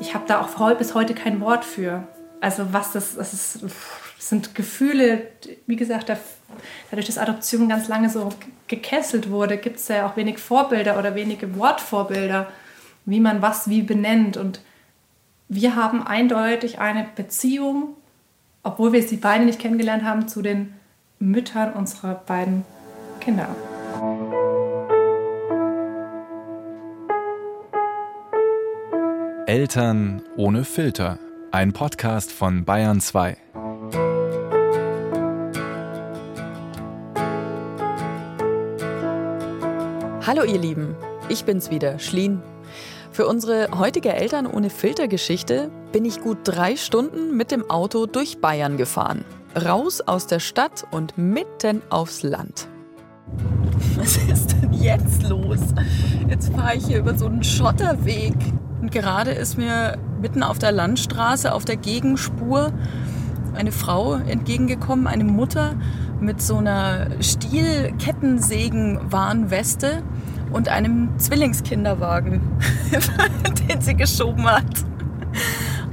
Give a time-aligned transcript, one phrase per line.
[0.00, 2.08] ich habe da auch bis heute kein Wort für.
[2.40, 3.72] Also was das, das, ist, das
[4.28, 5.28] sind Gefühle,
[5.66, 6.10] wie gesagt,
[6.90, 8.30] dadurch, dass Adoption ganz lange so
[8.66, 12.48] gekesselt wurde, gibt es ja auch wenig Vorbilder oder wenige Wortvorbilder,
[13.04, 14.38] wie man was wie benennt.
[14.38, 14.60] Und
[15.48, 17.94] wir haben eindeutig eine Beziehung,
[18.62, 20.74] obwohl wir sie beide nicht kennengelernt haben, zu den
[21.18, 22.64] Müttern unserer beiden
[23.20, 23.48] Kinder.
[29.50, 31.18] Eltern ohne Filter.
[31.50, 33.36] Ein Podcast von Bayern 2.
[40.24, 40.94] Hallo ihr Lieben,
[41.28, 42.40] ich bin's wieder, Schlien.
[43.10, 48.06] Für unsere heutige Eltern ohne Filter Geschichte bin ich gut drei Stunden mit dem Auto
[48.06, 49.24] durch Bayern gefahren.
[49.60, 52.68] Raus aus der Stadt und mitten aufs Land.
[53.96, 55.58] Was ist denn jetzt los?
[56.28, 58.36] Jetzt fahre ich hier über so einen Schotterweg.
[58.80, 62.72] Und gerade ist mir mitten auf der Landstraße, auf der Gegenspur,
[63.54, 65.76] eine Frau entgegengekommen, eine Mutter
[66.20, 70.02] mit so einer Stiel-Kettensägen-Warnweste
[70.52, 72.40] und einem Zwillingskinderwagen,
[73.68, 74.84] den sie geschoben hat.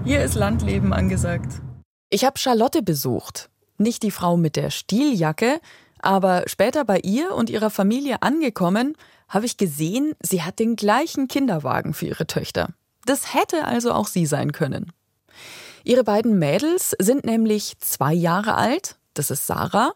[0.04, 1.62] Hier ist Landleben angesagt.
[2.10, 3.50] Ich habe Charlotte besucht.
[3.78, 5.60] Nicht die Frau mit der Stieljacke,
[6.00, 8.96] aber später bei ihr und ihrer Familie angekommen,
[9.28, 12.70] habe ich gesehen, sie hat den gleichen Kinderwagen für ihre Töchter.
[13.08, 14.92] Das hätte also auch sie sein können.
[15.86, 19.94] Ihre beiden Mädels sind nämlich zwei Jahre alt, das ist Sarah,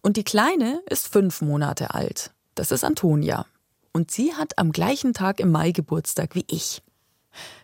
[0.00, 3.46] und die Kleine ist fünf Monate alt, das ist Antonia.
[3.92, 6.82] Und sie hat am gleichen Tag im Mai Geburtstag wie ich.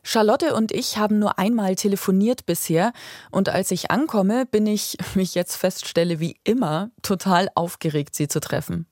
[0.03, 2.93] Charlotte und ich haben nur einmal telefoniert bisher
[3.31, 8.27] und als ich ankomme, bin ich, wie ich jetzt feststelle, wie immer, total aufgeregt, sie
[8.27, 8.87] zu treffen.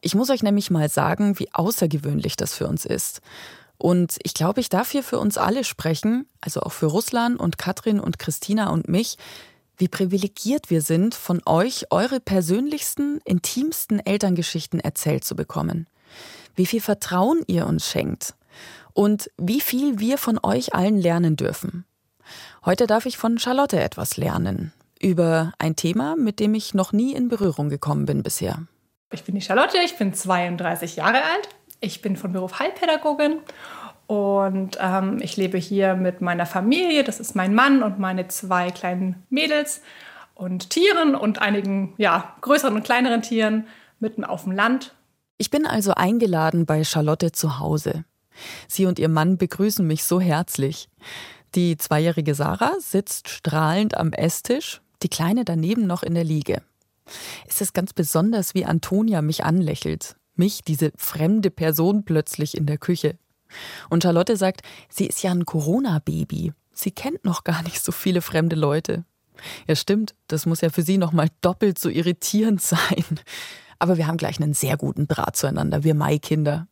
[0.00, 3.20] Ich muss euch nämlich mal sagen, wie außergewöhnlich das für uns ist.
[3.80, 7.56] Und ich glaube, ich darf hier für uns alle sprechen, also auch für Russland und
[7.56, 9.16] Katrin und Christina und mich,
[9.78, 15.88] wie privilegiert wir sind, von euch eure persönlichsten, intimsten Elterngeschichten erzählt zu bekommen.
[16.54, 18.34] Wie viel Vertrauen ihr uns schenkt
[18.92, 21.86] und wie viel wir von euch allen lernen dürfen.
[22.66, 27.14] Heute darf ich von Charlotte etwas lernen über ein Thema, mit dem ich noch nie
[27.14, 28.58] in Berührung gekommen bin bisher.
[29.10, 31.48] Ich bin die Charlotte, ich bin 32 Jahre alt.
[31.80, 33.38] Ich bin von Beruf Heilpädagogin
[34.06, 37.04] und ähm, ich lebe hier mit meiner Familie.
[37.04, 39.80] Das ist mein Mann und meine zwei kleinen Mädels
[40.34, 43.66] und Tieren und einigen ja, größeren und kleineren Tieren
[43.98, 44.94] mitten auf dem Land.
[45.38, 48.04] Ich bin also eingeladen bei Charlotte zu Hause.
[48.68, 50.88] Sie und ihr Mann begrüßen mich so herzlich.
[51.54, 56.62] Die zweijährige Sarah sitzt strahlend am Esstisch, die Kleine daneben noch in der Liege.
[57.48, 60.16] Es ist ganz besonders, wie Antonia mich anlächelt.
[60.40, 63.18] Mich, diese fremde Person, plötzlich in der Küche.
[63.90, 66.52] Und Charlotte sagt, sie ist ja ein Corona-Baby.
[66.72, 69.04] Sie kennt noch gar nicht so viele fremde Leute.
[69.68, 73.04] Ja, stimmt, das muss ja für sie noch mal doppelt so irritierend sein.
[73.78, 76.66] Aber wir haben gleich einen sehr guten Draht zueinander, wir Mai-Kinder.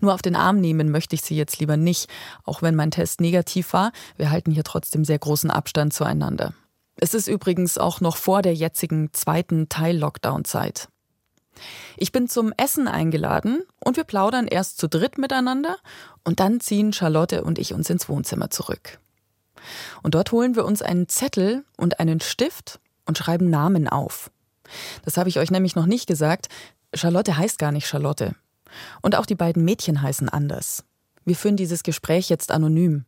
[0.00, 2.08] Nur auf den Arm nehmen möchte ich sie jetzt lieber nicht,
[2.44, 3.90] auch wenn mein Test negativ war.
[4.16, 6.54] Wir halten hier trotzdem sehr großen Abstand zueinander.
[6.96, 10.88] Es ist übrigens auch noch vor der jetzigen zweiten Teil-Lockdown-Zeit.
[11.96, 15.76] Ich bin zum Essen eingeladen und wir plaudern erst zu dritt miteinander
[16.24, 18.98] und dann ziehen Charlotte und ich uns ins Wohnzimmer zurück.
[20.02, 24.30] Und dort holen wir uns einen Zettel und einen Stift und schreiben Namen auf.
[25.04, 26.48] Das habe ich euch nämlich noch nicht gesagt.
[26.94, 28.34] Charlotte heißt gar nicht Charlotte.
[29.02, 30.84] Und auch die beiden Mädchen heißen anders.
[31.24, 33.04] Wir führen dieses Gespräch jetzt anonym.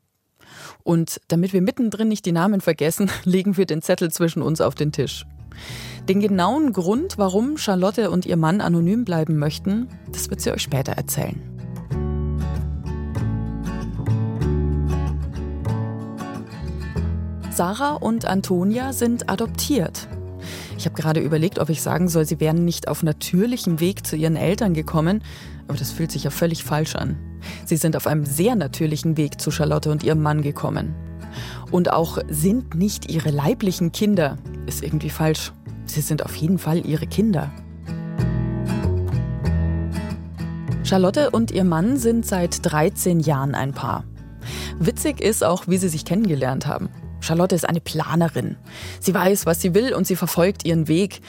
[0.85, 4.75] Und damit wir mittendrin nicht die Namen vergessen, legen wir den Zettel zwischen uns auf
[4.75, 5.27] den Tisch.
[6.09, 10.63] Den genauen Grund, warum Charlotte und ihr Mann anonym bleiben möchten, das wird sie euch
[10.63, 11.41] später erzählen.
[17.51, 20.09] Sarah und Antonia sind adoptiert.
[20.77, 24.15] Ich habe gerade überlegt, ob ich sagen soll, sie wären nicht auf natürlichem Weg zu
[24.15, 25.23] ihren Eltern gekommen,
[25.67, 27.17] aber das fühlt sich ja völlig falsch an.
[27.65, 30.95] Sie sind auf einem sehr natürlichen Weg zu Charlotte und ihrem Mann gekommen.
[31.71, 35.53] Und auch sind nicht ihre leiblichen Kinder, ist irgendwie falsch.
[35.85, 37.53] Sie sind auf jeden Fall ihre Kinder.
[40.85, 44.05] Charlotte und ihr Mann sind seit 13 Jahren ein Paar.
[44.79, 46.91] Witzig ist auch, wie sie sich kennengelernt haben.
[47.21, 48.57] Charlotte ist eine Planerin.
[49.01, 51.23] Sie weiß, was sie will und sie verfolgt ihren Weg.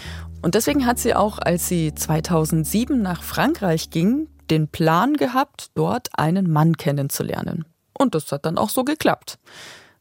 [0.44, 6.10] Und deswegen hat sie auch, als sie 2007 nach Frankreich ging, den Plan gehabt, dort
[6.18, 7.66] einen Mann kennenzulernen.
[7.98, 9.40] Und das hat dann auch so geklappt.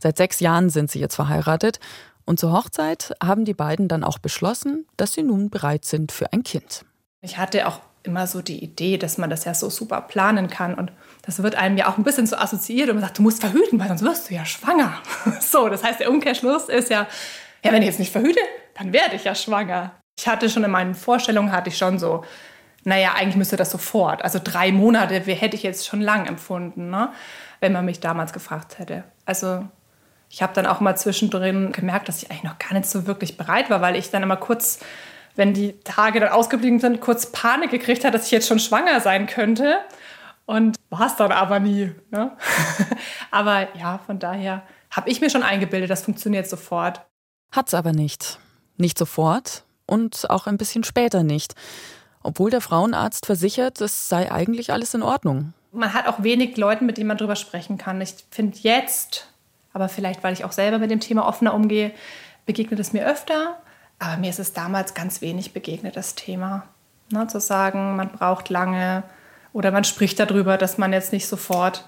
[0.06, 1.80] Seit sechs Jahren sind sie jetzt verheiratet
[2.26, 6.32] und zur Hochzeit haben die beiden dann auch beschlossen, dass sie nun bereit sind für
[6.32, 6.84] ein Kind.
[7.22, 10.74] Ich hatte auch immer so die Idee, dass man das ja so super planen kann.
[10.74, 10.92] Und
[11.22, 13.80] das wird einem ja auch ein bisschen so assoziiert und man sagt, du musst verhüten,
[13.80, 14.92] weil sonst wirst du ja schwanger.
[15.40, 17.08] So, das heißt, der Umkehrschluss ist ja,
[17.64, 18.38] ja, wenn ich jetzt nicht verhüte,
[18.78, 19.90] dann werde ich ja schwanger.
[20.16, 22.22] Ich hatte schon in meinen Vorstellungen, hatte ich schon so,
[22.84, 24.22] naja, eigentlich müsste das sofort.
[24.22, 27.10] Also drei Monate hätte ich jetzt schon lang empfunden, ne?
[27.58, 29.02] wenn man mich damals gefragt hätte.
[29.24, 29.66] Also
[30.28, 33.36] ich habe dann auch mal zwischendrin gemerkt, dass ich eigentlich noch gar nicht so wirklich
[33.36, 34.80] bereit war, weil ich dann immer kurz,
[35.34, 39.00] wenn die Tage dann ausgeblieben sind, kurz Panik gekriegt habe, dass ich jetzt schon schwanger
[39.00, 39.78] sein könnte.
[40.44, 41.92] Und war es dann aber nie.
[42.10, 42.36] Ne?
[43.30, 47.00] aber ja, von daher habe ich mir schon eingebildet, das funktioniert sofort.
[47.52, 48.38] Hat's aber nicht.
[48.76, 51.54] Nicht sofort und auch ein bisschen später nicht.
[52.22, 55.52] Obwohl der Frauenarzt versichert, es sei eigentlich alles in Ordnung.
[55.72, 58.00] Man hat auch wenig Leute, mit denen man darüber sprechen kann.
[58.00, 59.28] Ich finde jetzt,
[59.76, 61.92] aber vielleicht, weil ich auch selber mit dem Thema offener umgehe,
[62.46, 63.58] begegnet es mir öfter.
[63.98, 66.62] Aber mir ist es damals ganz wenig begegnet, das Thema.
[67.12, 69.02] Ne, zu sagen, man braucht lange
[69.52, 71.84] oder man spricht darüber, dass man jetzt nicht sofort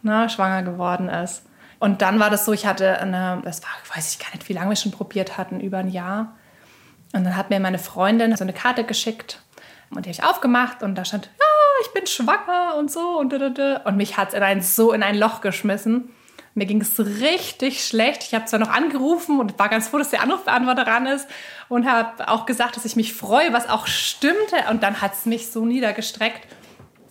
[0.00, 1.42] ne, schwanger geworden ist.
[1.78, 4.54] Und dann war das so, ich hatte eine, das war, weiß ich gar nicht, wie
[4.54, 6.34] lange wir schon probiert hatten, über ein Jahr.
[7.12, 9.42] Und dann hat mir meine Freundin so eine Karte geschickt
[9.90, 13.34] und die habe ich aufgemacht und da stand, ja, ich bin schwanger und so und
[13.34, 16.08] und mich hat es so in ein Loch geschmissen.
[16.54, 18.24] Mir ging es richtig schlecht.
[18.24, 21.26] Ich habe zwar noch angerufen und war ganz froh, dass der Anrufbeantworter ran ist
[21.68, 24.56] und habe auch gesagt, dass ich mich freue, was auch stimmte.
[24.70, 26.46] Und dann hat es mich so niedergestreckt,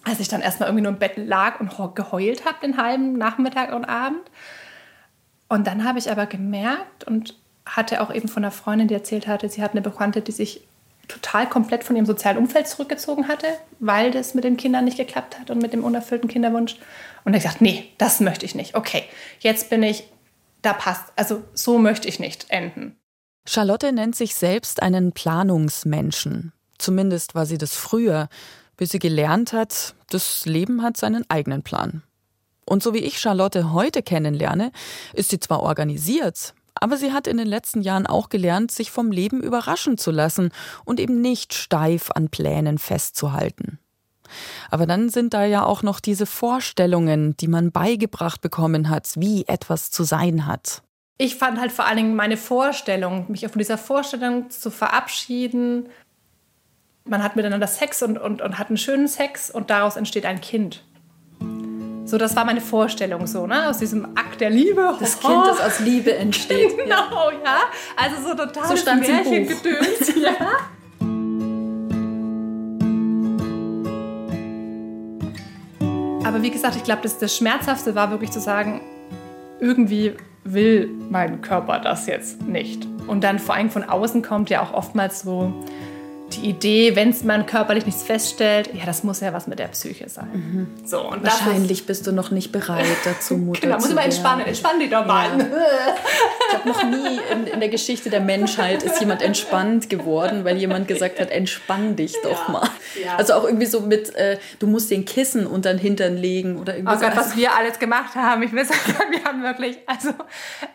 [0.04, 3.74] als ich dann erstmal irgendwie nur im Bett lag und geheult habe den halben Nachmittag
[3.74, 4.22] und Abend.
[5.50, 7.36] Und dann habe ich aber gemerkt und
[7.66, 10.62] hatte auch eben von einer Freundin, die erzählt hatte, sie hat eine Bekannte, die sich
[11.12, 13.48] total komplett von ihrem sozialen Umfeld zurückgezogen hatte,
[13.80, 16.78] weil das mit den Kindern nicht geklappt hat und mit dem unerfüllten Kinderwunsch.
[17.26, 18.76] Und ich gesagt, nee, das möchte ich nicht.
[18.76, 19.04] Okay,
[19.40, 20.06] jetzt bin ich,
[20.62, 21.12] da passt.
[21.16, 22.96] Also so möchte ich nicht enden.
[23.46, 26.54] Charlotte nennt sich selbst einen Planungsmenschen.
[26.78, 28.30] Zumindest war sie das früher,
[28.78, 32.04] bis sie gelernt hat, das Leben hat seinen eigenen Plan.
[32.66, 34.72] Und so wie ich Charlotte heute kennenlerne,
[35.14, 39.12] ist sie zwar organisiert, aber sie hat in den letzten Jahren auch gelernt, sich vom
[39.12, 40.52] Leben überraschen zu lassen
[40.84, 43.80] und eben nicht steif an Plänen festzuhalten.
[44.70, 49.46] Aber dann sind da ja auch noch diese Vorstellungen, die man beigebracht bekommen hat, wie
[49.48, 50.82] etwas zu sein hat.
[51.18, 55.88] Ich fand halt vor allen Dingen meine Vorstellung, mich von dieser Vorstellung zu verabschieden.
[57.06, 60.42] Man hat miteinander Sex und, und, und hat einen schönen Sex und daraus entsteht ein
[60.42, 60.84] Kind.
[62.12, 63.70] So, das war meine Vorstellung so, ne?
[63.70, 64.98] Aus diesem Akt der Liebe.
[65.00, 65.28] Das oh.
[65.30, 66.78] Kind, das aus Liebe entsteht.
[66.84, 67.62] genau, ja.
[67.96, 70.14] Also so total so stand Märchengedöns.
[70.22, 70.36] ja.
[76.26, 78.82] Aber wie gesagt, ich glaube, das, das Schmerzhafte war wirklich zu sagen,
[79.62, 82.86] irgendwie will mein Körper das jetzt nicht.
[83.08, 85.54] Und dann vor allem von außen kommt ja auch oftmals so,
[86.36, 90.10] die Idee, wenn man körperlich nichts feststellt, ja, das muss ja was mit der Psyche
[90.10, 90.30] sein.
[90.34, 90.88] Mhm.
[90.88, 94.46] So, und Wahrscheinlich ist, bist du noch nicht bereit dazu, Mutter genau, muss mal entspannen.
[94.46, 95.40] Entspann dich doch mal.
[95.40, 95.46] Ja.
[96.48, 100.58] Ich habe noch nie in, in, der Geschichte der Menschheit ist jemand entspannt geworden, weil
[100.58, 102.52] jemand gesagt hat, entspann dich doch ja.
[102.52, 102.70] mal.
[103.04, 103.16] Ja.
[103.18, 106.76] Also auch irgendwie so mit, äh, du musst den Kissen unter den Hintern legen oder
[106.76, 107.02] irgendwas.
[107.02, 108.44] Oh Gott, was wir alles gemacht haben.
[108.44, 108.80] Ich will sagen,
[109.12, 110.10] wir haben wirklich, also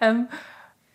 [0.00, 0.28] ähm,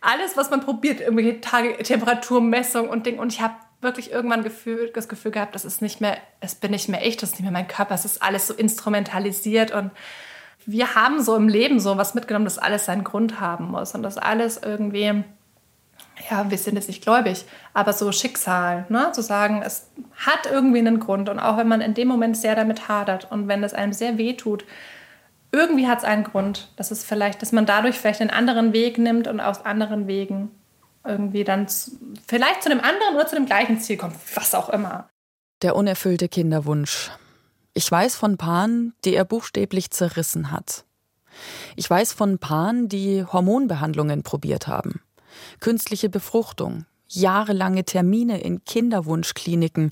[0.02, 3.20] alles, was man probiert, irgendwelche Tage, Temperaturmessung und Ding.
[3.20, 6.72] Und ich habe wirklich irgendwann Gefühl, das Gefühl gehabt, das ist nicht mehr, es bin
[6.72, 9.92] nicht mehr ich, das ist nicht mehr mein Körper, es ist alles so instrumentalisiert und
[10.66, 14.04] wir haben so im Leben so was mitgenommen, dass alles seinen Grund haben muss und
[14.04, 15.24] dass alles irgendwie,
[16.30, 19.12] ja, wir sind jetzt nicht gläubig, aber so Schicksal, ne?
[19.12, 22.56] zu sagen, es hat irgendwie einen Grund und auch wenn man in dem Moment sehr
[22.56, 24.66] damit hadert und wenn es einem sehr weh tut,
[25.52, 28.98] irgendwie hat es einen Grund, dass es vielleicht, dass man dadurch vielleicht einen anderen Weg
[28.98, 30.52] nimmt und aus anderen Wegen
[31.06, 31.92] irgendwie dann zu,
[32.28, 35.10] vielleicht zu einem anderen oder zu dem gleichen Ziel kommt, was auch immer.
[35.62, 37.12] Der unerfüllte Kinderwunsch.
[37.74, 40.86] Ich weiß von Paaren, die er buchstäblich zerrissen hat.
[41.76, 45.02] Ich weiß von Paaren, die Hormonbehandlungen probiert haben.
[45.60, 49.92] Künstliche Befruchtung, jahrelange Termine in Kinderwunschkliniken,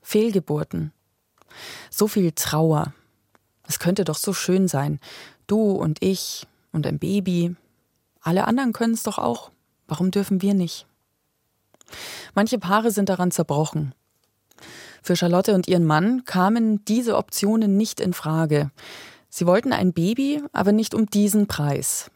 [0.00, 0.92] Fehlgeburten.
[1.90, 2.92] So viel Trauer.
[3.68, 4.98] Es könnte doch so schön sein.
[5.46, 7.54] Du und ich und ein Baby.
[8.20, 9.50] Alle anderen können es doch auch.
[9.92, 10.86] Warum dürfen wir nicht?
[12.34, 13.94] Manche Paare sind daran zerbrochen.
[15.02, 18.70] Für Charlotte und ihren Mann kamen diese Optionen nicht in Frage.
[19.28, 22.10] Sie wollten ein Baby, aber nicht um diesen Preis.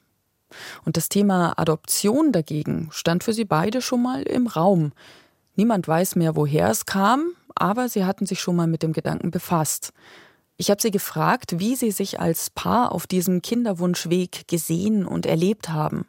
[0.86, 4.92] Und das Thema Adoption dagegen stand für sie beide schon mal im Raum.
[5.54, 9.30] Niemand weiß mehr, woher es kam, aber sie hatten sich schon mal mit dem Gedanken
[9.30, 9.92] befasst.
[10.56, 15.68] Ich habe sie gefragt, wie sie sich als Paar auf diesem Kinderwunschweg gesehen und erlebt
[15.68, 16.06] haben.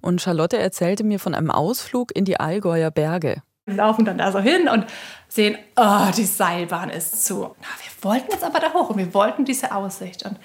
[0.00, 3.42] Und Charlotte erzählte mir von einem Ausflug in die Allgäuer Berge.
[3.66, 4.86] Wir laufen dann da so hin und
[5.28, 7.40] sehen, oh, die Seilbahn ist zu.
[7.40, 10.24] wir wollten jetzt aber da hoch und wir wollten diese Aussicht.
[10.24, 10.38] Und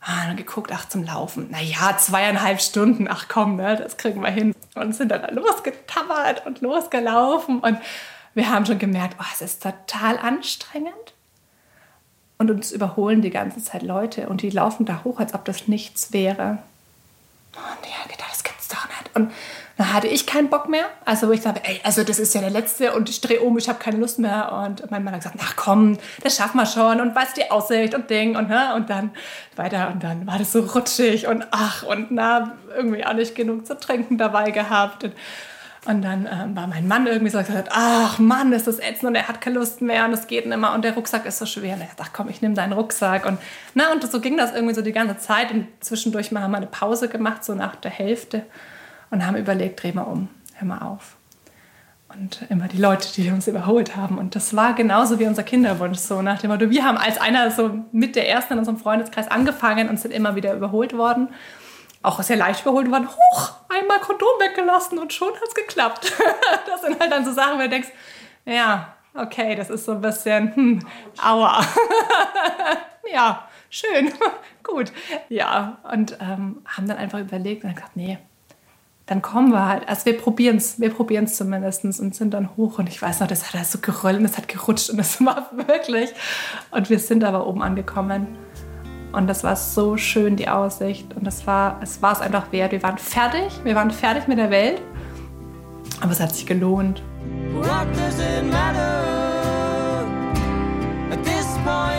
[0.00, 1.50] ah, dann geguckt, ach, zum Laufen.
[1.50, 4.54] Naja, zweieinhalb Stunden, ach komm, ne, das kriegen wir hin.
[4.74, 7.60] Und sind dann losgetabbert und losgelaufen.
[7.60, 7.78] Und
[8.34, 11.14] wir haben schon gemerkt, oh, es ist total anstrengend.
[12.38, 15.68] Und uns überholen die ganze Zeit Leute und die laufen da hoch, als ob das
[15.68, 16.58] nichts wäre.
[17.52, 18.29] Und die haben gedacht,
[19.14, 19.30] Und
[19.80, 20.84] dann hatte ich keinen Bock mehr.
[21.06, 23.56] Also wo ich sage, ey, also das ist ja der letzte und ich drehe um,
[23.56, 24.52] ich habe keine Lust mehr.
[24.66, 27.94] Und mein Mann hat gesagt, ach komm, das schaffen wir schon und was die Aussicht
[27.94, 28.74] und Ding und ne?
[28.74, 29.10] und dann
[29.56, 33.66] weiter und dann war das so rutschig und ach und na, irgendwie auch nicht genug
[33.66, 35.04] zu trinken dabei gehabt.
[35.04, 35.14] Und,
[35.86, 39.14] und dann ähm, war mein Mann irgendwie so gesagt, ach Mann, ist das ätzend und
[39.14, 41.46] er hat keine Lust mehr und es geht nicht mehr und der Rucksack ist so
[41.46, 41.76] schwer.
[41.76, 43.24] Und er sagt, ach komm, ich nehme deinen Rucksack.
[43.24, 43.38] Und,
[43.72, 45.50] na, und so ging das irgendwie so die ganze Zeit.
[45.52, 48.42] Und zwischendurch mal haben wir eine Pause gemacht, so nach der Hälfte
[49.10, 51.16] und haben überlegt, dreh mal um, hör mal auf.
[52.08, 54.18] Und immer die Leute, die uns überholt haben.
[54.18, 55.98] Und das war genauso wie unser Kinderwunsch.
[55.98, 59.30] So nach dem Motto, wir haben als einer so mit der ersten in unserem Freundeskreis
[59.30, 61.28] angefangen und sind immer wieder überholt worden.
[62.02, 63.08] Auch sehr leicht überholt worden.
[63.08, 66.12] Huch, einmal Kondom weggelassen und schon hat es geklappt.
[66.66, 67.90] das sind halt dann so Sachen, wo du denkst,
[68.44, 70.86] ja, okay, das ist so ein bisschen, hm,
[71.22, 71.64] aua.
[73.12, 74.12] ja, schön,
[74.64, 74.92] gut.
[75.28, 78.18] Ja, und ähm, haben dann einfach überlegt und gesagt, nee,
[79.10, 79.88] dann kommen wir halt.
[79.88, 82.78] Also wir probieren es, wir probieren es zumindest und sind dann hoch.
[82.78, 85.20] Und ich weiß noch, das hat halt so gerollt und es hat gerutscht und es
[85.26, 86.10] war wirklich.
[86.70, 88.28] Und wir sind aber oben angekommen.
[89.10, 91.12] Und das war so schön, die Aussicht.
[91.16, 92.70] Und das war, es war es einfach wert.
[92.70, 94.80] Wir waren fertig, wir waren fertig mit der Welt.
[96.00, 97.02] Aber es hat sich gelohnt.
[97.52, 99.02] What does it matter
[101.10, 101.89] at this point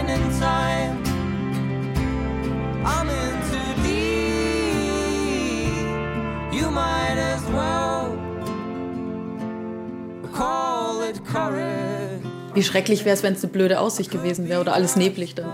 [12.54, 15.46] Wie schrecklich wäre es, wenn es eine blöde Aussicht gewesen wäre oder alles neblig dann.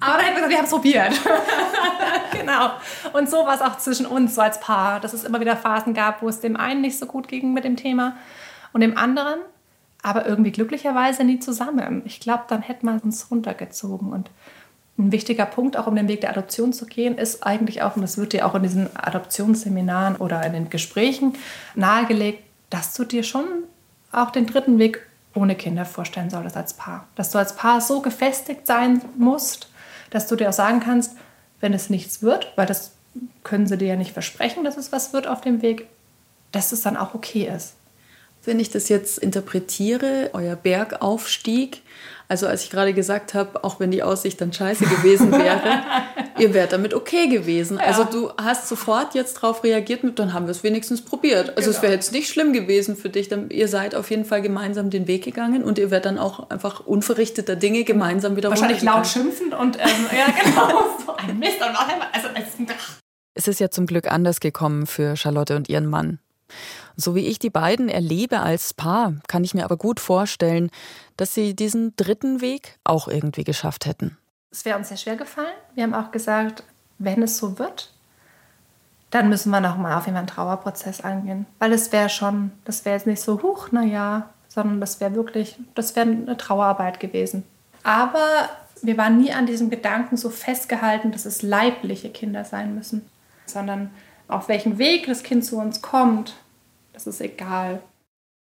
[0.00, 1.12] Aber dann hätten wir gesagt, wir haben es probiert.
[2.32, 2.70] genau.
[3.12, 5.94] Und so war es auch zwischen uns, so als Paar, dass es immer wieder Phasen
[5.94, 8.16] gab, wo es dem einen nicht so gut ging mit dem Thema
[8.72, 9.40] und dem anderen,
[10.02, 12.02] aber irgendwie glücklicherweise nie zusammen.
[12.04, 14.30] Ich glaube, dann hätte man uns runtergezogen und
[14.98, 18.02] ein wichtiger Punkt, auch um den Weg der Adoption zu gehen, ist eigentlich auch, und
[18.02, 21.34] das wird dir auch in diesen Adoptionsseminaren oder in den Gesprächen
[21.74, 23.44] nahegelegt, dass du dir schon
[24.14, 25.00] auch den dritten Weg
[25.34, 27.06] ohne Kinder vorstellen solltest als Paar.
[27.16, 29.68] Dass du als Paar so gefestigt sein musst,
[30.10, 31.16] dass du dir auch sagen kannst,
[31.60, 32.92] wenn es nichts wird, weil das
[33.42, 35.88] können sie dir ja nicht versprechen, dass es was wird auf dem Weg,
[36.52, 37.74] dass es dann auch okay ist.
[38.46, 41.82] Wenn ich das jetzt interpretiere, euer Bergaufstieg,
[42.26, 45.82] also als ich gerade gesagt habe, auch wenn die Aussicht dann scheiße gewesen wäre,
[46.38, 47.78] ihr wärt damit okay gewesen.
[47.78, 47.84] Ja.
[47.84, 51.50] Also du hast sofort jetzt darauf reagiert mit, dann haben wir es wenigstens probiert.
[51.50, 51.76] Also genau.
[51.76, 53.28] es wäre jetzt nicht schlimm gewesen für dich.
[53.28, 56.50] Dann, ihr seid auf jeden Fall gemeinsam den Weg gegangen und ihr werdet dann auch
[56.50, 59.84] einfach unverrichteter Dinge gemeinsam wieder Wahrscheinlich laut schimpfen und ähm,
[60.16, 61.56] ja genau, so ein Mist.
[61.56, 61.76] Und
[62.12, 62.28] also,
[63.34, 66.20] es ist ja zum Glück anders gekommen für Charlotte und ihren Mann.
[66.96, 70.70] So wie ich die beiden erlebe als Paar, kann ich mir aber gut vorstellen,
[71.16, 74.16] dass sie diesen dritten Weg auch irgendwie geschafft hätten.
[74.50, 75.54] Es wäre uns sehr schwer gefallen.
[75.74, 76.62] Wir haben auch gesagt,
[76.98, 77.92] wenn es so wird,
[79.10, 81.46] dann müssen wir nochmal auf einen Trauerprozess angehen.
[81.58, 85.56] Weil es wäre schon, das wäre jetzt nicht so, huch, naja, sondern das wäre wirklich,
[85.74, 87.44] das wäre eine Trauerarbeit gewesen.
[87.82, 88.48] Aber
[88.82, 93.08] wir waren nie an diesem Gedanken so festgehalten, dass es leibliche Kinder sein müssen,
[93.46, 93.90] sondern
[94.28, 96.34] auf welchem Weg das Kind zu uns kommt,
[96.94, 97.82] das ist egal.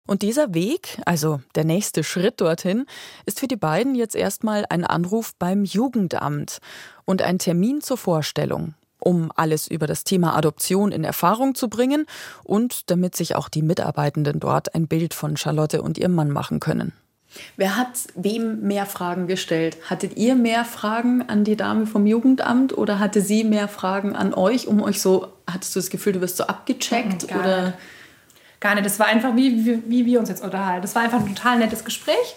[0.07, 2.87] Und dieser Weg, also der nächste Schritt dorthin,
[3.25, 6.59] ist für die beiden jetzt erstmal ein Anruf beim Jugendamt
[7.05, 12.07] und ein Termin zur Vorstellung, um alles über das Thema Adoption in Erfahrung zu bringen
[12.43, 16.59] und damit sich auch die Mitarbeitenden dort ein Bild von Charlotte und ihrem Mann machen
[16.59, 16.93] können.
[17.57, 19.79] Wer hat wem mehr Fragen gestellt?
[19.89, 24.35] Hattet ihr mehr Fragen an die Dame vom Jugendamt oder hatte sie mehr Fragen an
[24.35, 27.29] euch, um euch so, hattest du das Gefühl, du wirst so abgecheckt?
[27.29, 27.75] Gar oder?
[28.63, 28.87] Gar nicht.
[28.87, 30.83] Das war einfach, wie, wie, wie wir uns jetzt unterhalten.
[30.83, 32.37] Das war einfach ein total nettes Gespräch.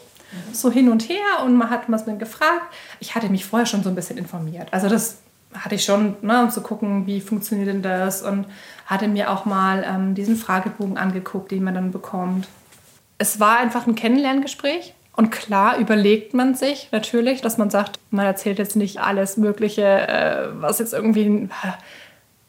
[0.51, 2.73] So hin und her und man hat was mir gefragt.
[2.99, 4.67] Ich hatte mich vorher schon so ein bisschen informiert.
[4.71, 5.19] Also das
[5.53, 8.47] hatte ich schon, ne, um zu gucken, wie funktioniert denn das und
[8.87, 12.47] hatte mir auch mal ähm, diesen Fragebogen angeguckt, den man dann bekommt.
[13.19, 18.25] Es war einfach ein Kennenlerngespräch und klar überlegt man sich natürlich, dass man sagt, man
[18.25, 21.49] erzählt jetzt nicht alles Mögliche, äh, was jetzt irgendwie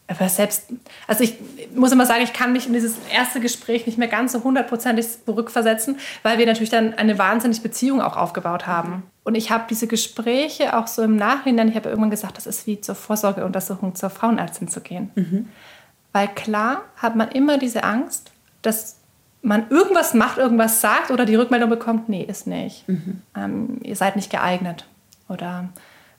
[0.08, 0.68] aber selbst,
[1.08, 1.36] also ich
[1.74, 5.24] muss immer sagen, ich kann mich in dieses erste Gespräch nicht mehr ganz so hundertprozentig
[5.24, 9.02] zurückversetzen, weil wir natürlich dann eine wahnsinnige Beziehung auch aufgebaut haben.
[9.24, 12.68] Und ich habe diese Gespräche auch so im Nachhinein, ich habe irgendwann gesagt, das ist
[12.68, 15.10] wie zur Vorsorgeuntersuchung zur Frauenärztin zu gehen.
[15.16, 15.48] Mhm.
[16.12, 18.30] Weil klar hat man immer diese Angst,
[18.62, 18.98] dass
[19.42, 22.88] man irgendwas macht, irgendwas sagt oder die Rückmeldung bekommt, nee, ist nicht.
[22.88, 23.22] Mhm.
[23.36, 24.86] Ähm, ihr seid nicht geeignet
[25.28, 25.68] oder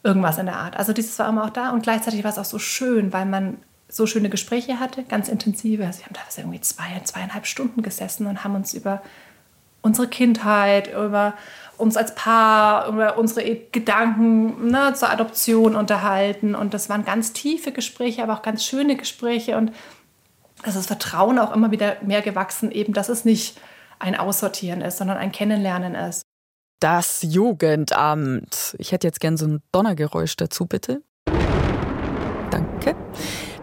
[0.04, 0.78] irgendwas in der Art.
[0.78, 3.58] Also dieses war immer auch da und gleichzeitig war es auch so schön, weil man
[3.90, 5.86] so schöne Gespräche hatte, ganz intensive.
[5.86, 9.02] Also wir haben teilweise irgendwie zwei, zweieinhalb Stunden gesessen und haben uns über
[9.82, 11.34] unsere Kindheit, über
[11.78, 16.56] uns als Paar, über unsere Gedanken ne, zur Adoption unterhalten.
[16.56, 19.58] Und das waren ganz tiefe Gespräche, aber auch ganz schöne Gespräche.
[19.58, 19.72] Und
[20.64, 23.60] das ist Vertrauen auch immer wieder mehr gewachsen, eben, dass es nicht
[24.00, 26.22] ein Aussortieren ist, sondern ein Kennenlernen ist.
[26.80, 28.76] Das Jugendamt.
[28.78, 31.02] Ich hätte jetzt gern so ein Donnergeräusch dazu, bitte.
[32.52, 32.96] Danke.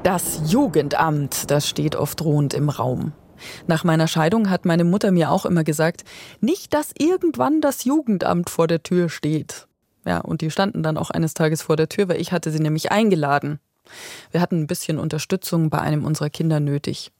[0.04, 3.14] Das Jugendamt, das steht oft drohend im Raum.
[3.66, 6.04] Nach meiner Scheidung hat meine Mutter mir auch immer gesagt,
[6.42, 9.66] nicht, dass irgendwann das Jugendamt vor der Tür steht.
[10.04, 12.58] Ja, und die standen dann auch eines Tages vor der Tür, weil ich hatte sie
[12.58, 13.60] nämlich eingeladen.
[14.30, 17.10] Wir hatten ein bisschen Unterstützung bei einem unserer Kinder nötig.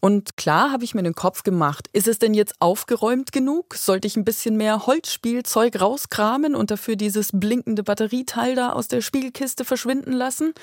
[0.00, 3.74] Und klar habe ich mir den Kopf gemacht, ist es denn jetzt aufgeräumt genug?
[3.74, 9.02] Sollte ich ein bisschen mehr Holzspielzeug rauskramen und dafür dieses blinkende Batterieteil da aus der
[9.02, 10.54] Spielkiste verschwinden lassen?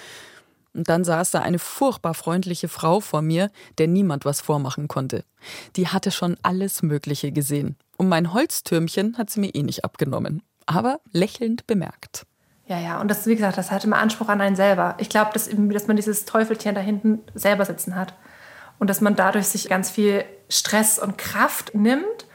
[0.78, 5.24] Und dann saß da eine furchtbar freundliche Frau vor mir, der niemand was vormachen konnte.
[5.76, 7.76] Die hatte schon alles Mögliche gesehen.
[7.98, 10.44] Und mein Holztürmchen hat sie mir eh nicht abgenommen.
[10.68, 12.28] Aber lächelnd bemerkt.
[12.68, 14.96] Ja, ja, und das, wie gesagt, das hat immer Anspruch an einen selber.
[15.00, 18.14] Ich glaube, dass, dass man dieses Teufelchen da hinten selber sitzen hat.
[18.78, 22.28] Und dass man dadurch sich ganz viel Stress und Kraft nimmt,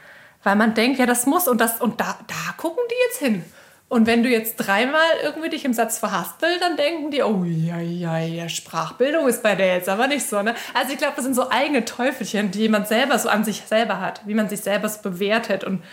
[0.43, 3.45] weil man denkt, ja, das muss und das und da, da gucken die jetzt hin.
[3.93, 7.79] Und wenn du jetzt dreimal irgendwie dich im Satz verhaspelst, dann denken die, oh ja,
[7.79, 10.41] ja, ja, Sprachbildung ist bei der jetzt aber nicht so.
[10.41, 10.55] Ne?
[10.73, 13.99] Also ich glaube, das sind so eigene Teufelchen, die man selber so an sich selber
[13.99, 15.63] hat, wie man sich selber so bewertet.
[15.63, 15.83] Und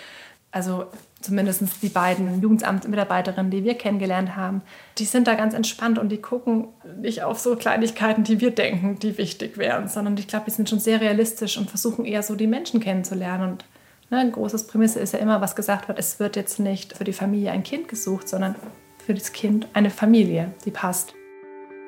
[0.51, 0.87] also
[1.21, 4.63] zumindest die beiden Jugendamtsmitarbeiterinnen, die wir kennengelernt haben,
[4.97, 6.69] die sind da ganz entspannt und die gucken
[7.03, 10.71] nicht auf so Kleinigkeiten, die wir denken, die wichtig wären, sondern ich glaube, die sind
[10.71, 13.65] schon sehr realistisch und versuchen eher so die Menschen kennenzulernen und
[14.13, 17.05] Ne, ein großes Prämisse ist ja immer, was gesagt wird, es wird jetzt nicht für
[17.05, 18.57] die Familie ein Kind gesucht, sondern
[18.99, 21.15] für das Kind eine Familie, die passt.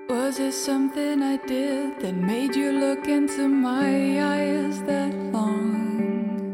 [0.08, 6.52] Was it something I did that made you look into my eyes that long?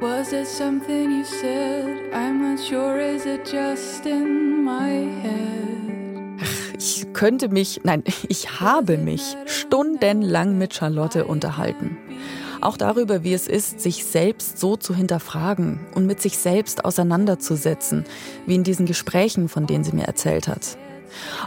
[0.00, 2.12] Was it something you said?
[2.12, 6.40] I'm not sure, is it just in my head?
[6.42, 11.96] Ach, ich könnte mich, nein, ich habe mich stundenlang mit Charlotte unterhalten.
[12.64, 18.04] Auch darüber, wie es ist, sich selbst so zu hinterfragen und mit sich selbst auseinanderzusetzen,
[18.46, 20.78] wie in diesen Gesprächen, von denen sie mir erzählt hat.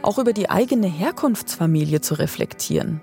[0.04, 3.02] Auch über die eigene Herkunftsfamilie zu reflektieren.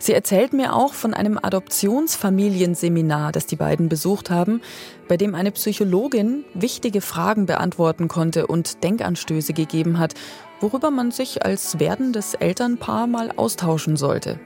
[0.00, 4.60] Sie erzählt mir auch von einem Adoptionsfamilienseminar, das die beiden besucht haben,
[5.06, 10.14] bei dem eine Psychologin wichtige Fragen beantworten konnte und Denkanstöße gegeben hat,
[10.58, 14.40] worüber man sich als werdendes Elternpaar mal austauschen sollte.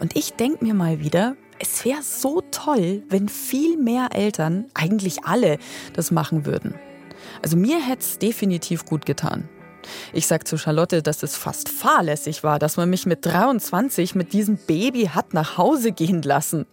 [0.00, 5.24] Und ich denke mir mal wieder, es wäre so toll, wenn viel mehr Eltern, eigentlich
[5.24, 5.58] alle,
[5.94, 6.74] das machen würden.
[7.42, 9.48] Also mir hätte es definitiv gut getan.
[10.12, 14.32] Ich sag zu Charlotte, dass es fast fahrlässig war, dass man mich mit 23 mit
[14.32, 16.66] diesem Baby hat nach Hause gehen lassen.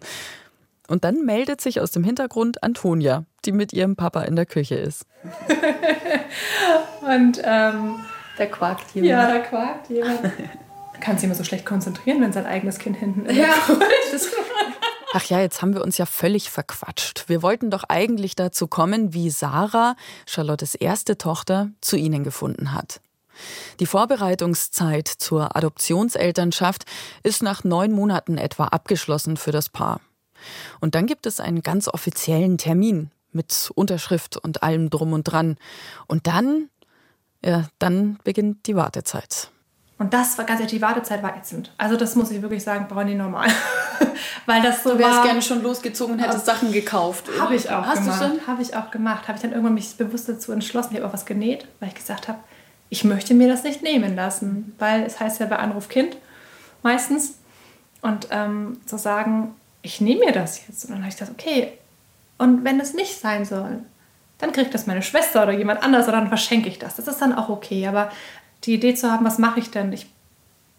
[0.88, 4.76] Und dann meldet sich aus dem Hintergrund Antonia, die mit ihrem Papa in der Küche
[4.76, 5.06] ist.
[7.02, 7.96] Und ähm,
[8.38, 9.10] da quakt jemand.
[9.10, 10.19] Ja, da quakt jemand.
[11.01, 13.38] kann sich immer so schlecht konzentrieren, wenn sein eigenes Kind hinten ist.
[13.38, 13.53] Ja.
[15.15, 17.25] Ach ja, jetzt haben wir uns ja völlig verquatscht.
[17.27, 22.99] Wir wollten doch eigentlich dazu kommen, wie Sarah, Charlottes erste Tochter, zu ihnen gefunden hat.
[23.79, 26.86] Die Vorbereitungszeit zur Adoptionselternschaft
[27.21, 30.01] ist nach neun Monaten etwa abgeschlossen für das Paar.
[30.79, 35.58] Und dann gibt es einen ganz offiziellen Termin mit Unterschrift und allem drum und dran.
[36.08, 36.69] Und dann,
[37.45, 39.51] ja, dann beginnt die Wartezeit.
[40.03, 41.71] Und das war ganz ehrlich, die Wartezeit war ätzend.
[41.77, 43.47] Also das muss ich wirklich sagen, brauche ich normal.
[44.45, 46.53] Weil das so Du wärst war, gerne schon losgezogen und hättest ja.
[46.53, 47.29] Sachen gekauft.
[47.39, 48.31] Habe ich auch Hast gemacht.
[48.45, 49.29] Habe ich auch gemacht.
[49.29, 50.89] Habe ich dann irgendwann mich bewusst dazu entschlossen.
[50.91, 52.39] Ich habe auch was genäht, weil ich gesagt habe,
[52.89, 54.75] ich möchte mir das nicht nehmen lassen.
[54.77, 56.17] Weil es heißt ja bei Anruf Kind
[56.81, 57.35] meistens.
[58.01, 60.83] Und ähm, zu sagen, ich nehme mir das jetzt.
[60.83, 61.71] Und dann habe ich gesagt, okay,
[62.37, 63.79] und wenn es nicht sein soll,
[64.37, 66.97] dann kriegt das meine Schwester oder jemand anders oder dann verschenke ich das.
[66.97, 67.87] Das ist dann auch okay.
[67.87, 68.11] Aber
[68.63, 69.91] die Idee zu haben, was mache ich denn?
[69.93, 70.08] Ich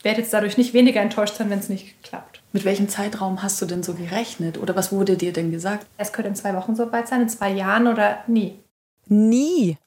[0.03, 2.43] werde jetzt dadurch nicht weniger enttäuscht sein, wenn es nicht klappt.
[2.53, 5.87] Mit welchem Zeitraum hast du denn so gerechnet oder was wurde dir denn gesagt?
[5.97, 8.59] Es könnte in zwei Wochen soweit sein, in zwei Jahren oder nie.
[9.07, 9.79] Nie.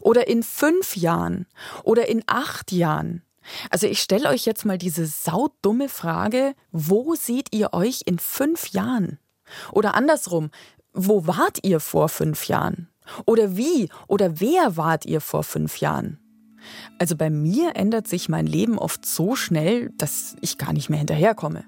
[0.00, 1.46] Oder in fünf Jahren.
[1.84, 3.22] Oder in acht Jahren.
[3.70, 8.68] Also ich stelle euch jetzt mal diese saudumme Frage, wo seht ihr euch in fünf
[8.68, 9.18] Jahren?
[9.72, 10.50] Oder andersrum,
[10.92, 12.88] wo wart ihr vor fünf Jahren?
[13.24, 16.18] Oder wie oder wer wart ihr vor fünf Jahren?
[16.98, 20.98] Also bei mir ändert sich mein Leben oft so schnell, dass ich gar nicht mehr
[20.98, 21.64] hinterherkomme.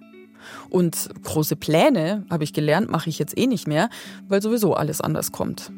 [0.70, 3.88] Und große Pläne, habe ich gelernt, mache ich jetzt eh nicht mehr,
[4.28, 5.72] weil sowieso alles anders kommt.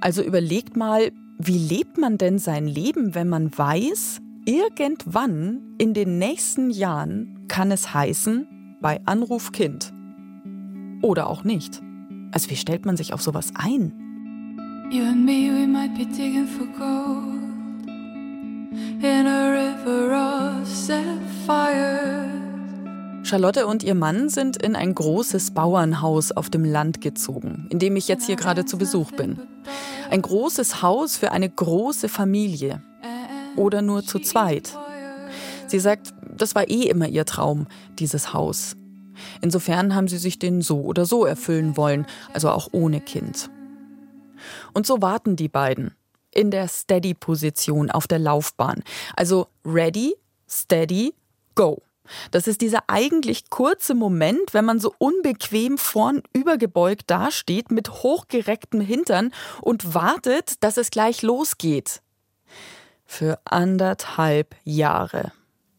[0.00, 6.18] Also überlegt mal, wie lebt man denn sein Leben, wenn man weiß, irgendwann in den
[6.18, 9.92] nächsten Jahren kann es heißen, bei Anruf Kind.
[11.02, 11.82] Oder auch nicht.
[12.32, 13.92] Also wie stellt man sich auf sowas ein?
[14.90, 17.43] You and me, we might be digging for gold
[23.22, 27.96] Charlotte und ihr Mann sind in ein großes Bauernhaus auf dem Land gezogen, in dem
[27.96, 29.40] ich jetzt hier gerade zu Besuch bin.
[30.10, 32.82] Ein großes Haus für eine große Familie.
[33.56, 34.76] Oder nur zu zweit.
[35.66, 37.66] Sie sagt, das war eh immer ihr Traum,
[37.98, 38.76] dieses Haus.
[39.40, 43.50] Insofern haben sie sich den so oder so erfüllen wollen, also auch ohne Kind.
[44.72, 45.92] Und so warten die beiden
[46.34, 48.82] in der Steady-Position auf der Laufbahn.
[49.16, 50.14] Also ready,
[50.48, 51.14] steady,
[51.54, 51.82] go.
[52.30, 58.80] Das ist dieser eigentlich kurze Moment, wenn man so unbequem vorn übergebeugt dasteht mit hochgerecktem
[58.80, 62.02] Hintern und wartet, dass es gleich losgeht.
[63.06, 65.32] Für anderthalb Jahre.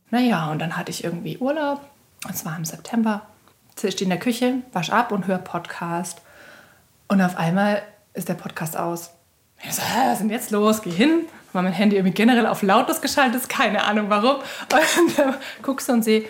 [0.09, 1.81] Naja, und dann hatte ich irgendwie Urlaub.
[2.29, 3.25] Es war im September.
[3.75, 6.21] Ich stehe in der Küche, wasch ab und höre Podcast.
[7.07, 9.11] Und auf einmal ist der Podcast aus.
[9.67, 10.81] Ich so, was ist denn jetzt los?
[10.81, 11.25] Geh hin.
[11.53, 14.37] War mein Handy irgendwie generell auf lautlos geschaltet ist, keine Ahnung warum.
[14.37, 16.25] Und dann guckst du und sehe,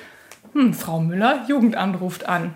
[0.53, 2.53] hm, Frau Müller, Jugendamt ruft an.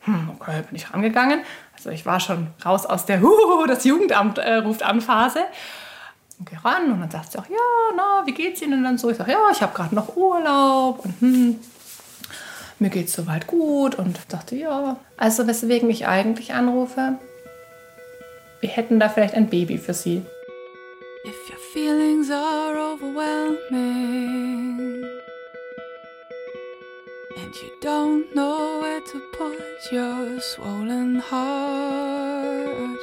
[0.00, 1.40] Hm, okay, bin ich rangegangen.
[1.74, 5.40] Also ich war schon raus aus der Huhu, das Jugendamt äh, ruft an Phase.
[6.38, 7.56] Und geh ran und dann sagt sie auch, ja,
[7.96, 9.10] na, wie geht's Ihnen dann so?
[9.10, 11.60] Ich sage, ja, ich habe gerade noch Urlaub und hm,
[12.78, 14.96] mir geht's soweit gut und dachte, ja.
[15.16, 17.18] Also weswegen ich eigentlich anrufe,
[18.60, 20.22] wir hätten da vielleicht ein Baby für sie.
[21.24, 25.04] If your feelings are overwhelming
[27.36, 32.98] and you don't know where to put your swollen heart,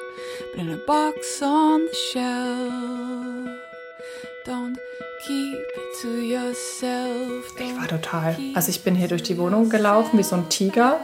[0.53, 3.49] but in a box on the shelf,
[4.45, 4.77] don't
[5.25, 7.45] keep it to yourself.
[7.59, 8.35] Ich war total.
[8.55, 10.99] Also ich bin hier durch die Wohnung gelaufen wie so ein Tiger,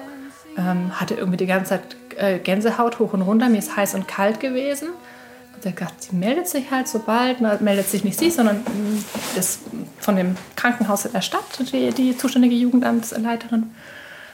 [0.57, 3.49] ähm, hatte irgendwie die ganze Zeit äh, Gänsehaut hoch und runter.
[3.49, 4.89] Mir ist heiß und kalt gewesen.
[5.55, 8.63] Und der Gott, sie meldet sich halt sobald, meldet sich nicht sie, sondern
[9.35, 9.59] das
[9.99, 13.71] von dem Krankenhaus in der Stadt, die, die zuständige Jugendamtsleiterin,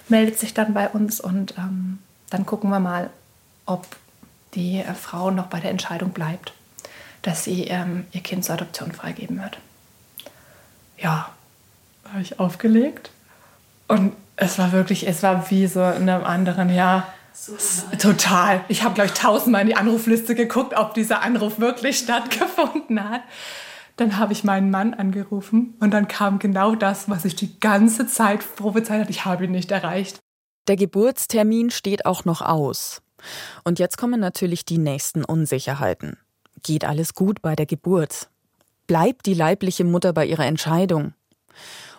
[0.09, 3.09] meldet sich dann bei uns und ähm, dann gucken wir mal,
[3.65, 3.85] ob
[4.53, 6.53] die äh, Frau noch bei der Entscheidung bleibt,
[7.21, 9.57] dass sie ähm, ihr Kind zur Adoption freigeben wird.
[10.97, 11.29] Ja,
[12.11, 13.11] habe ich aufgelegt
[13.87, 17.07] und es war wirklich, es war wie so in einem anderen Jahr
[17.38, 17.56] so
[17.97, 18.65] Total.
[18.67, 23.21] Ich habe, glaube ich, tausendmal in die Anrufliste geguckt, ob dieser Anruf wirklich stattgefunden hat.
[23.95, 28.08] Dann habe ich meinen Mann angerufen und dann kam genau das, was ich die ganze
[28.08, 29.12] Zeit prophezeit habe.
[29.12, 30.19] Ich habe ihn nicht erreicht.
[30.67, 33.02] Der Geburtstermin steht auch noch aus.
[33.63, 36.17] Und jetzt kommen natürlich die nächsten Unsicherheiten.
[36.63, 38.30] Geht alles gut bei der Geburt?
[38.86, 41.13] Bleibt die leibliche Mutter bei ihrer Entscheidung?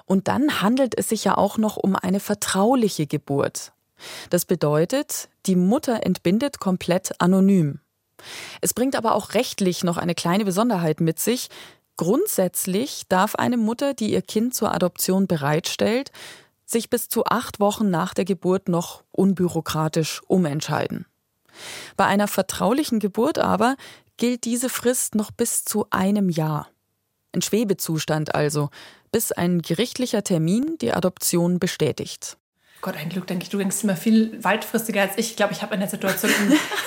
[0.05, 3.73] Und dann handelt es sich ja auch noch um eine vertrauliche Geburt.
[4.31, 7.81] Das bedeutet, die Mutter entbindet komplett anonym.
[8.61, 11.49] Es bringt aber auch rechtlich noch eine kleine Besonderheit mit sich.
[11.97, 16.11] Grundsätzlich darf eine Mutter, die ihr Kind zur Adoption bereitstellt,
[16.65, 21.07] sich bis zu acht Wochen nach der Geburt noch unbürokratisch umentscheiden.
[21.97, 23.77] Bei einer vertraulichen Geburt aber
[24.17, 26.69] gilt diese Frist noch bis zu einem Jahr.
[27.33, 28.71] Ein Schwebezustand also,
[29.11, 32.37] bis ein gerichtlicher Termin die Adoption bestätigt.
[32.81, 35.31] Gott, ein Glück, denke ich, du denkst immer viel weitfristiger als ich.
[35.31, 36.31] Ich glaube, ich habe in der Situation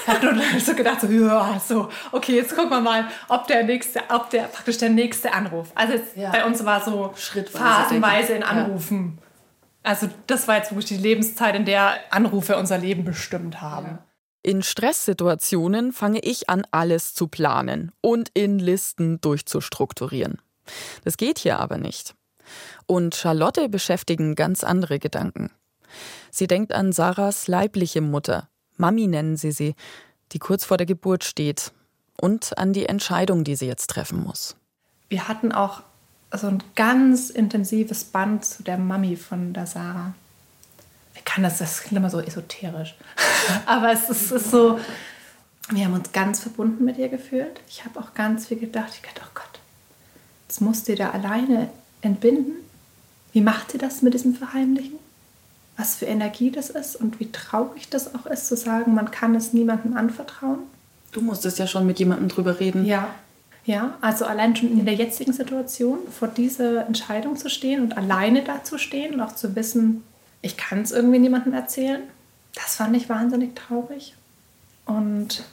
[0.66, 4.44] so gedacht, so, ja, so, okay, jetzt gucken wir mal, ob der nächste, ob der
[4.44, 5.72] praktisch der nächste Anruf.
[5.76, 6.32] Also jetzt, ja.
[6.32, 9.18] bei uns war so Schrittweise phasenweise in Anrufen.
[9.20, 9.28] Ja.
[9.84, 13.88] Also das war jetzt wirklich die Lebenszeit, in der Anrufe unser Leben bestimmt haben.
[13.88, 14.06] Ja.
[14.44, 20.42] In Stresssituationen fange ich an, alles zu planen und in Listen durchzustrukturieren.
[21.04, 22.16] Das geht hier aber nicht.
[22.88, 25.52] Und Charlotte beschäftigen ganz andere Gedanken.
[26.30, 29.76] Sie denkt an Sarahs leibliche Mutter, Mami nennen sie sie,
[30.32, 31.72] die kurz vor der Geburt steht,
[32.20, 34.56] und an die Entscheidung, die sie jetzt treffen muss.
[35.10, 35.82] Wir hatten auch
[36.34, 40.14] so ein ganz intensives Band zu der Mami von der Sarah.
[41.16, 42.96] Ich kann das, das klingt immer so esoterisch.
[43.66, 44.80] Aber es ist, ist, so,
[45.70, 47.60] wir haben uns ganz verbunden mit ihr gefühlt.
[47.68, 48.92] Ich habe auch ganz viel gedacht.
[48.94, 49.60] Ich dachte, oh Gott,
[50.48, 51.70] jetzt musst du da alleine
[52.02, 52.54] entbinden.
[53.34, 55.00] Wie macht sie das mit diesem Verheimlichen?
[55.82, 59.34] Was für Energie das ist und wie traurig das auch ist, zu sagen, man kann
[59.34, 60.60] es niemandem anvertrauen.
[61.12, 62.86] Du musstest ja schon mit jemandem drüber reden.
[62.86, 63.10] Ja.
[63.64, 68.44] Ja, also allein schon in der jetzigen Situation vor dieser Entscheidung zu stehen und alleine
[68.44, 70.04] da zu stehen und auch zu wissen,
[70.42, 72.02] ich kann es irgendwie niemandem erzählen.
[72.56, 74.16] Das fand ich wahnsinnig traurig.
[74.88, 75.44] Und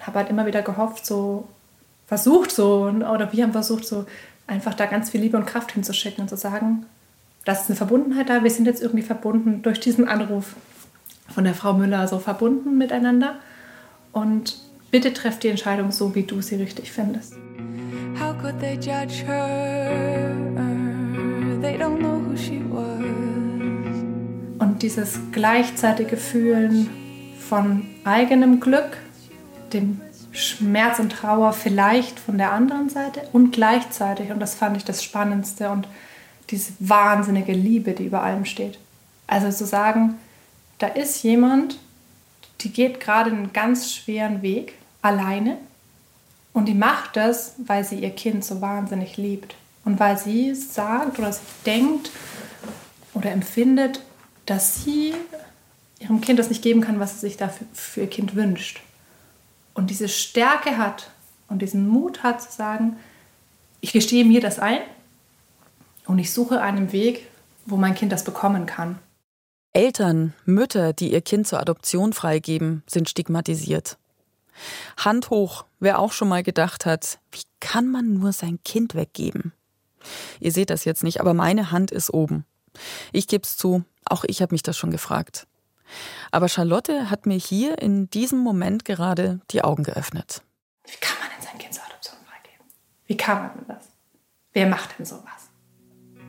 [0.00, 1.48] habe halt immer wieder gehofft, so
[2.06, 4.06] versucht so, oder wir haben versucht, so
[4.46, 6.86] einfach da ganz viel Liebe und Kraft hinzuschicken und zu sagen,
[7.48, 10.54] das ist eine Verbundenheit da, wir sind jetzt irgendwie verbunden durch diesen Anruf
[11.30, 13.36] von der Frau Müller, so verbunden miteinander.
[14.12, 14.58] Und
[14.90, 17.36] bitte treff die Entscheidung so, wie du sie richtig findest.
[18.20, 20.30] How could they judge her?
[21.62, 23.00] They don't know who she was.
[24.58, 26.90] Und dieses gleichzeitige Fühlen
[27.38, 28.98] von eigenem Glück,
[29.72, 34.84] dem Schmerz und Trauer vielleicht von der anderen Seite und gleichzeitig, und das fand ich
[34.84, 35.88] das Spannendste und
[36.50, 38.78] diese wahnsinnige Liebe, die über allem steht.
[39.26, 40.14] Also zu sagen,
[40.78, 41.78] da ist jemand,
[42.60, 45.58] die geht gerade einen ganz schweren Weg alleine
[46.52, 51.18] und die macht das, weil sie ihr Kind so wahnsinnig liebt und weil sie sagt
[51.18, 52.10] oder sie denkt
[53.14, 54.00] oder empfindet,
[54.46, 55.14] dass sie
[56.00, 58.80] ihrem Kind das nicht geben kann, was sie sich dafür für ihr Kind wünscht
[59.78, 61.10] und diese Stärke hat
[61.48, 62.96] und diesen Mut hat zu sagen,
[63.80, 64.80] ich gestehe mir das ein
[66.08, 67.28] und ich suche einen Weg,
[67.66, 68.98] wo mein Kind das bekommen kann.
[69.72, 73.98] Eltern, Mütter, die ihr Kind zur Adoption freigeben, sind stigmatisiert.
[74.96, 79.52] Hand hoch, wer auch schon mal gedacht hat, wie kann man nur sein Kind weggeben?
[80.40, 82.44] Ihr seht das jetzt nicht, aber meine Hand ist oben.
[83.12, 85.46] Ich gebe es zu, auch ich habe mich das schon gefragt.
[86.30, 90.42] Aber Charlotte hat mir hier in diesem Moment gerade die Augen geöffnet.
[90.86, 92.66] Wie kann man denn sein Kind zur Adoption freigeben?
[93.06, 93.88] Wie kann man denn das?
[94.52, 95.47] Wer macht denn sowas?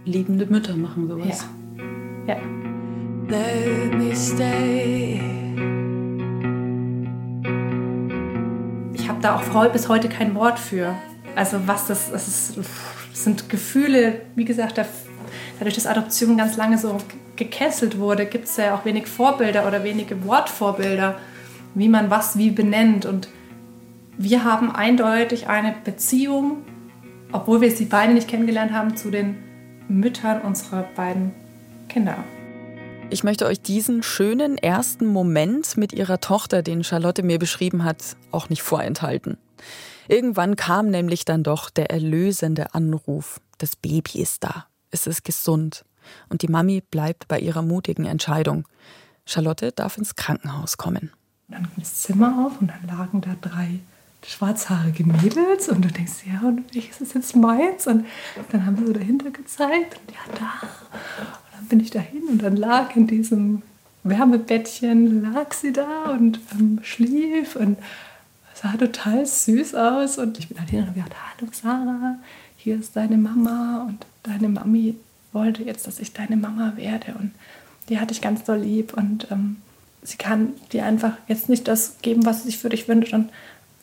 [0.05, 1.45] Liebende Mütter machen sowas.
[2.27, 2.35] Ja.
[2.35, 2.41] ja.
[3.29, 5.21] Let me stay.
[8.93, 10.95] Ich habe da auch bis heute kein Wort für.
[11.35, 14.79] Also was das, das, ist, das sind Gefühle, wie gesagt,
[15.59, 16.97] dadurch, dass Adoption ganz lange so
[17.35, 21.19] gekesselt wurde, gibt es ja auch wenig Vorbilder oder wenige Wortvorbilder,
[21.75, 23.05] wie man was wie benennt.
[23.05, 23.29] Und
[24.17, 26.63] wir haben eindeutig eine Beziehung,
[27.31, 29.37] obwohl wir sie beide nicht kennengelernt haben, zu den
[29.89, 31.31] Müttern unserer beiden
[31.89, 32.23] Kinder.
[33.09, 38.15] Ich möchte euch diesen schönen ersten Moment mit ihrer Tochter, den Charlotte mir beschrieben hat,
[38.31, 39.37] auch nicht vorenthalten.
[40.07, 43.41] Irgendwann kam nämlich dann doch der erlösende Anruf.
[43.57, 44.67] Das Baby ist da.
[44.91, 45.85] Es ist gesund
[46.29, 48.67] und die Mami bleibt bei ihrer mutigen Entscheidung.
[49.25, 51.11] Charlotte darf ins Krankenhaus kommen.
[51.47, 53.79] Dann ging das Zimmer auf und dann lagen da drei
[54.25, 57.87] schwarzhaarige Mädels und du denkst, ja, und welches ist jetzt meins?
[57.87, 58.05] Und
[58.51, 59.99] dann haben sie so dahinter gezeigt.
[59.99, 60.67] Und ja, da.
[61.21, 62.23] Und dann bin ich dahin.
[62.23, 63.61] Und dann lag in diesem
[64.03, 67.55] Wärmebettchen, lag sie da und ähm, schlief.
[67.55, 67.77] Und
[68.53, 70.17] sah total süß aus.
[70.17, 72.19] Und ich bin dann hin und habe gesagt, hallo Sarah,
[72.57, 73.85] hier ist deine Mama.
[73.87, 74.95] Und deine Mami
[75.31, 77.15] wollte jetzt, dass ich deine Mama werde.
[77.17, 77.31] Und
[77.87, 78.93] die hatte ich ganz doll lieb.
[78.93, 79.57] Und ähm,
[80.03, 83.13] sie kann dir einfach jetzt nicht das geben, was sie sich für dich wünscht.
[83.13, 83.29] Und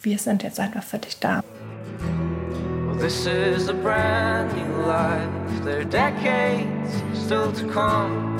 [0.02, 1.42] wir sind jetzt einfach für dich da.
[2.86, 5.28] Well, this is a brand new life.
[5.64, 8.36] There are decades still to come.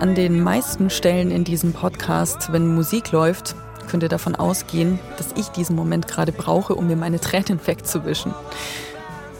[0.00, 3.54] An den meisten Stellen in diesem Podcast, wenn Musik läuft,
[3.90, 8.34] könnt ihr davon ausgehen, dass ich diesen Moment gerade brauche, um mir meine Tränen wegzuwischen.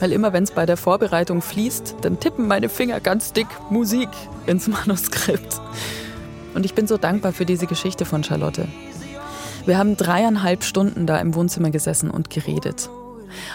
[0.00, 4.10] Weil immer wenn es bei der Vorbereitung fließt, dann tippen meine Finger ganz dick Musik
[4.46, 5.60] ins Manuskript.
[6.54, 8.68] Und ich bin so dankbar für diese Geschichte von Charlotte.
[9.66, 12.90] Wir haben dreieinhalb Stunden da im Wohnzimmer gesessen und geredet.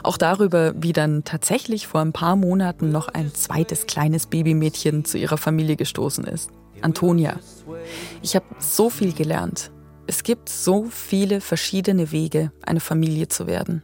[0.04, 5.18] Auch darüber, wie dann tatsächlich vor ein paar Monaten noch ein zweites kleines Babymädchen zu
[5.18, 6.50] ihrer Familie gestoßen ist.
[6.82, 7.40] Antonia.
[8.22, 9.72] Ich habe so viel gelernt.
[10.08, 13.84] Es gibt so viele verschiedene Wege, eine Familie zu werden.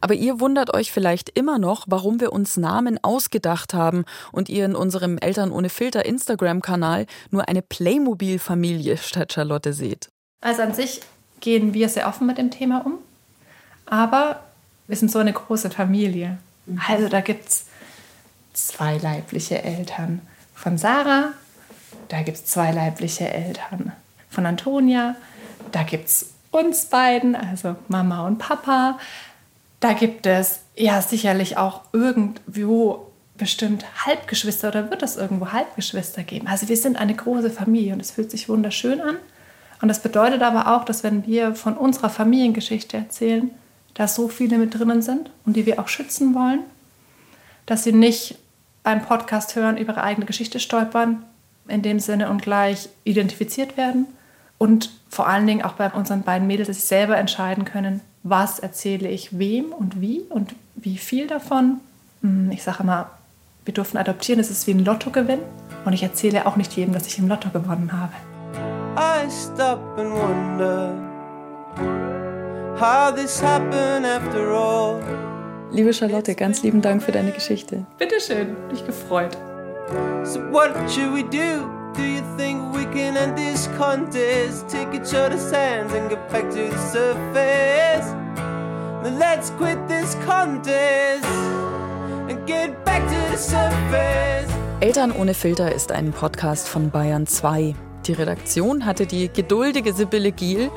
[0.00, 4.64] Aber ihr wundert euch vielleicht immer noch, warum wir uns Namen ausgedacht haben und ihr
[4.64, 10.10] in unserem Eltern ohne Filter Instagram-Kanal nur eine Playmobil-Familie statt Charlotte seht.
[10.40, 11.00] Also an sich
[11.40, 12.98] gehen wir sehr offen mit dem Thema um,
[13.86, 14.42] aber
[14.86, 16.38] wir sind so eine große Familie.
[16.88, 17.66] Also da gibt es
[18.52, 20.20] zwei leibliche Eltern
[20.54, 21.32] von Sarah,
[22.08, 23.92] da gibt es zwei leibliche Eltern
[24.28, 25.16] von Antonia,
[25.72, 28.98] da gibt es uns beiden, also Mama und Papa.
[29.80, 36.46] Da gibt es ja sicherlich auch irgendwo bestimmt Halbgeschwister oder wird es irgendwo Halbgeschwister geben.
[36.46, 39.16] Also wir sind eine große Familie und es fühlt sich wunderschön an.
[39.80, 43.50] Und das bedeutet aber auch, dass wenn wir von unserer Familiengeschichte erzählen,
[43.94, 46.60] da so viele mit drinnen sind und die wir auch schützen wollen,
[47.64, 48.36] dass sie nicht
[48.82, 51.24] beim Podcast hören über ihre eigene Geschichte stolpern,
[51.68, 54.06] in dem Sinne und gleich identifiziert werden,
[54.60, 58.58] und vor allen Dingen auch bei unseren beiden Mädels, dass sie selber entscheiden können, was
[58.58, 61.80] erzähle ich wem und wie und wie viel davon.
[62.20, 63.10] Hm, ich sage immer,
[63.64, 65.40] Wir durften adoptieren, es ist wie ein Lottogewinn.
[65.84, 68.12] Und ich erzähle auch nicht jedem, dass ich im Lotto gewonnen habe.
[68.96, 70.94] I stop and wonder
[72.78, 75.00] how this happened after all.
[75.72, 77.86] Liebe Charlotte, ganz lieben Dank für deine Geschichte.
[77.98, 79.36] Bitteschön, mich gefreut.
[80.24, 81.79] So what should we do?
[81.96, 84.68] Do you think we can end this contest?
[84.68, 88.06] Take each other's hands and get back to the surface.
[89.02, 91.24] Then let's quit this contest
[92.28, 94.50] and get back to the surface.
[94.80, 97.74] Eltern ohne Filter ist ein Podcast von Bayern 2.
[98.06, 100.70] Die Redaktion hatte die geduldige Sibylle Giel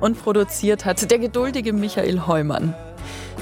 [0.00, 2.74] und produziert hat der geduldige Michael Heumann.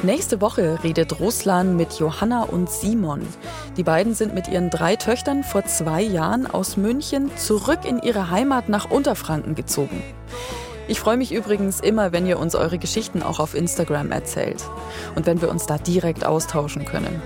[0.02, 3.26] Nächste Woche redet Ruslan mit Johanna und Simon.
[3.76, 8.30] Die beiden sind mit ihren drei Töchtern vor zwei Jahren aus München zurück in ihre
[8.30, 10.02] Heimat nach Unterfranken gezogen.
[10.88, 14.62] Ich freue mich übrigens immer, wenn ihr uns eure Geschichten auch auf Instagram erzählt
[15.16, 17.20] und wenn wir uns da direkt austauschen können.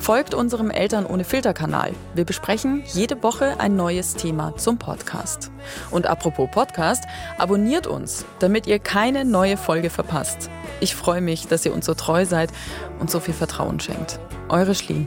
[0.00, 1.92] Folgt unserem Eltern ohne Filter-Kanal.
[2.14, 5.52] Wir besprechen jede Woche ein neues Thema zum Podcast.
[5.92, 7.04] Und apropos Podcast,
[7.38, 10.50] abonniert uns, damit ihr keine neue Folge verpasst.
[10.80, 12.50] Ich freue mich, dass ihr uns so treu seid
[12.98, 14.18] und so viel Vertrauen schenkt.
[14.48, 15.06] Eure Schlie.